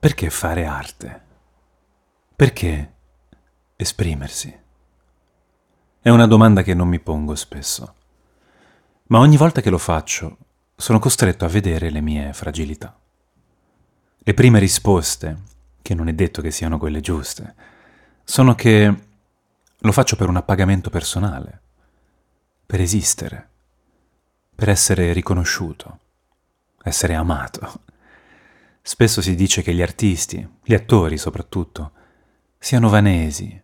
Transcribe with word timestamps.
Perché 0.00 0.30
fare 0.30 0.64
arte? 0.64 1.22
Perché 2.36 2.92
esprimersi? 3.74 4.56
È 6.00 6.08
una 6.08 6.28
domanda 6.28 6.62
che 6.62 6.72
non 6.72 6.86
mi 6.86 7.00
pongo 7.00 7.34
spesso, 7.34 7.94
ma 9.08 9.18
ogni 9.18 9.36
volta 9.36 9.60
che 9.60 9.70
lo 9.70 9.78
faccio 9.78 10.36
sono 10.76 11.00
costretto 11.00 11.44
a 11.44 11.48
vedere 11.48 11.90
le 11.90 12.00
mie 12.00 12.32
fragilità. 12.32 12.96
Le 14.18 14.34
prime 14.34 14.60
risposte, 14.60 15.42
che 15.82 15.94
non 15.94 16.06
è 16.06 16.12
detto 16.12 16.42
che 16.42 16.52
siano 16.52 16.78
quelle 16.78 17.00
giuste, 17.00 17.54
sono 18.22 18.54
che 18.54 18.94
lo 19.76 19.92
faccio 19.92 20.14
per 20.14 20.28
un 20.28 20.36
appagamento 20.36 20.90
personale, 20.90 21.60
per 22.64 22.80
esistere, 22.80 23.48
per 24.54 24.68
essere 24.68 25.12
riconosciuto, 25.12 25.98
essere 26.84 27.14
amato. 27.14 27.86
Spesso 28.88 29.20
si 29.20 29.34
dice 29.34 29.60
che 29.60 29.74
gli 29.74 29.82
artisti, 29.82 30.48
gli 30.64 30.72
attori 30.72 31.18
soprattutto, 31.18 31.92
siano 32.58 32.88
vanesi, 32.88 33.62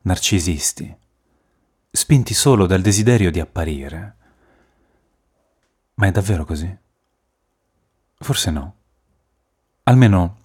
narcisisti, 0.00 0.96
spinti 1.88 2.34
solo 2.34 2.66
dal 2.66 2.80
desiderio 2.80 3.30
di 3.30 3.38
apparire. 3.38 4.16
Ma 5.94 6.08
è 6.08 6.10
davvero 6.10 6.44
così? 6.44 6.76
Forse 8.14 8.50
no. 8.50 8.74
Almeno 9.84 10.38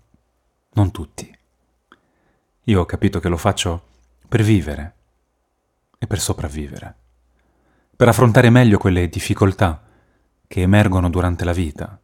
non 0.73 0.91
tutti. 0.91 1.35
Io 2.66 2.79
ho 2.79 2.85
capito 2.85 3.19
che 3.19 3.29
lo 3.29 3.38
faccio 3.38 3.88
per 4.27 4.43
vivere 4.43 4.95
e 5.97 6.05
per 6.05 6.19
sopravvivere, 6.19 6.95
per 7.95 8.07
affrontare 8.07 8.52
meglio 8.52 8.77
quelle 8.77 9.09
difficoltà 9.09 9.83
che 10.45 10.61
emergono 10.61 11.09
durante 11.09 11.44
la 11.44 11.52
vita 11.52 12.00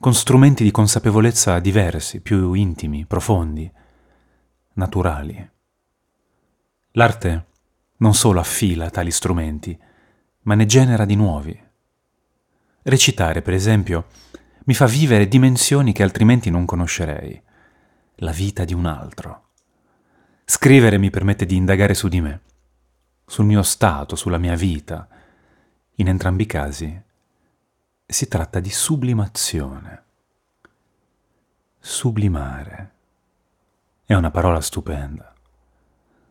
con 0.00 0.14
strumenti 0.14 0.62
di 0.62 0.70
consapevolezza 0.70 1.58
diversi, 1.58 2.20
più 2.20 2.52
intimi, 2.52 3.04
profondi, 3.04 3.70
naturali. 4.74 5.50
L'arte 6.92 7.46
non 7.96 8.14
solo 8.14 8.38
affila 8.38 8.90
tali 8.90 9.10
strumenti, 9.10 9.76
ma 10.42 10.54
ne 10.54 10.66
genera 10.66 11.04
di 11.04 11.16
nuovi. 11.16 11.66
Recitare, 12.82 13.42
per 13.42 13.54
esempio, 13.54 14.06
mi 14.66 14.74
fa 14.74 14.86
vivere 14.86 15.26
dimensioni 15.26 15.92
che 15.92 16.04
altrimenti 16.04 16.48
non 16.48 16.64
conoscerei, 16.64 17.42
la 18.16 18.30
vita 18.30 18.64
di 18.64 18.74
un 18.74 18.86
altro. 18.86 19.48
Scrivere 20.44 20.96
mi 20.98 21.10
permette 21.10 21.44
di 21.44 21.56
indagare 21.56 21.94
su 21.94 22.06
di 22.06 22.20
me, 22.20 22.42
sul 23.26 23.46
mio 23.46 23.62
stato, 23.62 24.14
sulla 24.14 24.38
mia 24.38 24.54
vita. 24.54 25.08
In 25.96 26.06
entrambi 26.06 26.44
i 26.44 26.46
casi 26.46 27.06
si 28.10 28.26
tratta 28.26 28.58
di 28.58 28.70
sublimazione. 28.70 30.02
Sublimare 31.78 32.90
è 34.06 34.14
una 34.14 34.30
parola 34.30 34.62
stupenda, 34.62 35.30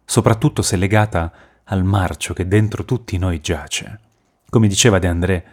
soprattutto 0.03 0.64
se 0.64 0.75
legata 0.75 1.31
al 1.66 1.83
marcio 1.83 2.33
che 2.33 2.48
dentro 2.48 2.83
tutti 2.83 3.20
noi 3.20 3.42
giace. 3.42 4.00
Come 4.50 4.67
diceva 4.67 4.98
De 4.98 5.08
André, 5.08 5.45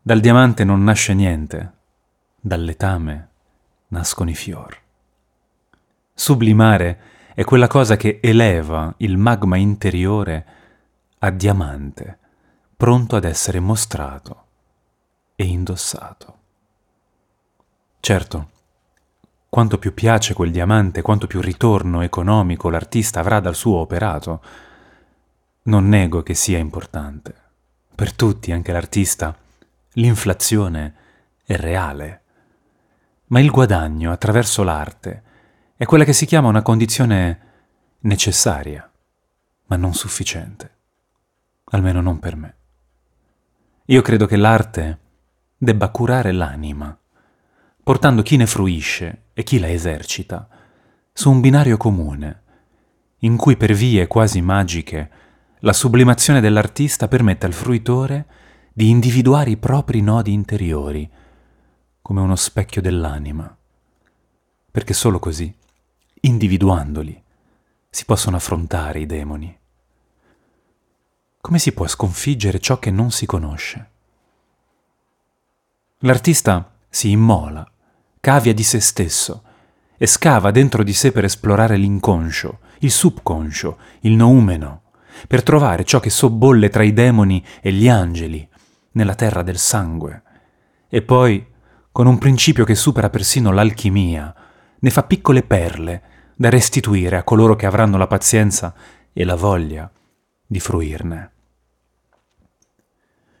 dal 0.00 0.20
diamante 0.20 0.64
non 0.64 0.82
nasce 0.82 1.12
niente, 1.12 1.72
dal 2.40 2.62
letame 2.62 3.28
nascono 3.88 4.30
i 4.30 4.34
fior. 4.34 4.74
Sublimare 6.14 7.00
è 7.34 7.44
quella 7.44 7.66
cosa 7.66 7.98
che 7.98 8.20
eleva 8.22 8.94
il 8.98 9.18
magma 9.18 9.58
interiore 9.58 10.46
a 11.18 11.28
diamante, 11.28 12.18
pronto 12.74 13.16
ad 13.16 13.24
essere 13.24 13.60
mostrato 13.60 14.44
e 15.40 15.44
indossato. 15.44 16.38
Certo, 17.98 18.50
quanto 19.48 19.78
più 19.78 19.94
piace 19.94 20.34
quel 20.34 20.50
diamante, 20.50 21.00
quanto 21.00 21.26
più 21.26 21.40
ritorno 21.40 22.02
economico 22.02 22.68
l'artista 22.68 23.20
avrà 23.20 23.40
dal 23.40 23.54
suo 23.54 23.78
operato, 23.78 24.42
non 25.62 25.88
nego 25.88 26.22
che 26.22 26.34
sia 26.34 26.58
importante. 26.58 27.34
Per 27.94 28.12
tutti, 28.12 28.52
anche 28.52 28.70
l'artista, 28.70 29.34
l'inflazione 29.92 30.94
è 31.42 31.56
reale. 31.56 32.22
Ma 33.28 33.40
il 33.40 33.50
guadagno 33.50 34.12
attraverso 34.12 34.62
l'arte 34.62 35.22
è 35.74 35.86
quella 35.86 36.04
che 36.04 36.12
si 36.12 36.26
chiama 36.26 36.48
una 36.48 36.60
condizione 36.60 37.40
necessaria, 38.00 38.90
ma 39.68 39.76
non 39.76 39.94
sufficiente. 39.94 40.70
Almeno 41.70 42.02
non 42.02 42.18
per 42.18 42.36
me. 42.36 42.54
Io 43.86 44.02
credo 44.02 44.26
che 44.26 44.36
l'arte 44.36 45.08
debba 45.62 45.90
curare 45.90 46.32
l'anima, 46.32 46.98
portando 47.82 48.22
chi 48.22 48.36
ne 48.38 48.46
fruisce 48.46 49.24
e 49.34 49.42
chi 49.42 49.58
la 49.58 49.70
esercita 49.70 50.48
su 51.12 51.30
un 51.30 51.42
binario 51.42 51.76
comune, 51.76 52.42
in 53.18 53.36
cui 53.36 53.58
per 53.58 53.74
vie 53.74 54.06
quasi 54.06 54.40
magiche 54.40 55.10
la 55.58 55.74
sublimazione 55.74 56.40
dell'artista 56.40 57.08
permette 57.08 57.44
al 57.44 57.52
fruitore 57.52 58.26
di 58.72 58.88
individuare 58.88 59.50
i 59.50 59.58
propri 59.58 60.00
nodi 60.00 60.32
interiori, 60.32 61.06
come 62.00 62.22
uno 62.22 62.36
specchio 62.36 62.80
dell'anima, 62.80 63.54
perché 64.70 64.94
solo 64.94 65.18
così, 65.18 65.54
individuandoli, 66.22 67.22
si 67.90 68.06
possono 68.06 68.36
affrontare 68.36 69.00
i 69.00 69.04
demoni. 69.04 69.58
Come 71.38 71.58
si 71.58 71.72
può 71.72 71.86
sconfiggere 71.86 72.60
ciò 72.60 72.78
che 72.78 72.90
non 72.90 73.10
si 73.10 73.26
conosce? 73.26 73.90
L'artista 76.04 76.76
si 76.88 77.10
immola, 77.10 77.70
cavia 78.20 78.54
di 78.54 78.62
se 78.62 78.80
stesso 78.80 79.42
e 79.98 80.06
scava 80.06 80.50
dentro 80.50 80.82
di 80.82 80.94
sé 80.94 81.12
per 81.12 81.24
esplorare 81.24 81.76
l'inconscio, 81.76 82.60
il 82.78 82.90
subconscio, 82.90 83.78
il 84.00 84.12
noumeno, 84.12 84.84
per 85.28 85.42
trovare 85.42 85.84
ciò 85.84 86.00
che 86.00 86.08
sobbolle 86.08 86.70
tra 86.70 86.84
i 86.84 86.94
demoni 86.94 87.44
e 87.60 87.70
gli 87.72 87.86
angeli, 87.86 88.48
nella 88.92 89.14
terra 89.14 89.42
del 89.42 89.58
sangue. 89.58 90.22
E 90.88 91.02
poi, 91.02 91.46
con 91.92 92.06
un 92.06 92.16
principio 92.16 92.64
che 92.64 92.74
supera 92.74 93.10
persino 93.10 93.52
l'alchimia, 93.52 94.34
ne 94.78 94.90
fa 94.90 95.02
piccole 95.02 95.42
perle 95.42 96.02
da 96.34 96.48
restituire 96.48 97.18
a 97.18 97.24
coloro 97.24 97.56
che 97.56 97.66
avranno 97.66 97.98
la 97.98 98.06
pazienza 98.06 98.74
e 99.12 99.22
la 99.24 99.34
voglia 99.36 99.90
di 100.46 100.60
fruirne. 100.60 101.32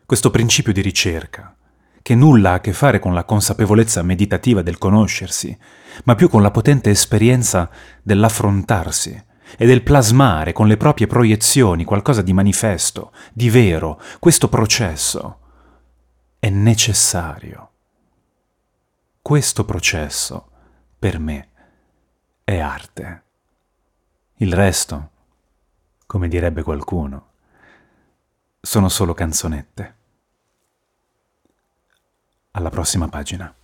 Questo 0.04 0.30
principio 0.30 0.74
di 0.74 0.82
ricerca, 0.82 1.54
che 2.02 2.14
nulla 2.14 2.50
ha 2.50 2.54
a 2.54 2.60
che 2.60 2.72
fare 2.72 2.98
con 2.98 3.14
la 3.14 3.24
consapevolezza 3.24 4.02
meditativa 4.02 4.62
del 4.62 4.78
conoscersi, 4.78 5.56
ma 6.04 6.14
più 6.14 6.28
con 6.28 6.42
la 6.42 6.50
potente 6.50 6.90
esperienza 6.90 7.70
dell'affrontarsi 8.02 9.24
e 9.56 9.66
del 9.66 9.82
plasmare 9.82 10.52
con 10.52 10.66
le 10.66 10.76
proprie 10.76 11.06
proiezioni 11.06 11.84
qualcosa 11.84 12.22
di 12.22 12.32
manifesto, 12.32 13.12
di 13.32 13.50
vero, 13.50 14.00
questo 14.18 14.48
processo 14.48 15.38
è 16.38 16.48
necessario. 16.48 17.68
Questo 19.20 19.64
processo, 19.64 20.50
per 20.98 21.18
me, 21.18 21.48
è 22.42 22.58
arte. 22.58 23.22
Il 24.36 24.54
resto, 24.54 25.10
come 26.06 26.28
direbbe 26.28 26.62
qualcuno, 26.62 27.26
sono 28.60 28.88
solo 28.88 29.12
canzonette. 29.12 29.98
Alla 32.60 32.68
prossima 32.68 33.08
pagina. 33.08 33.59